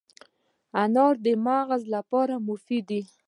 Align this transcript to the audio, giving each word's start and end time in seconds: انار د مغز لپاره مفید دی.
انار 0.83 1.15
د 1.25 1.27
مغز 1.45 1.81
لپاره 1.95 2.35
مفید 2.47 2.83
دی. 2.89 3.01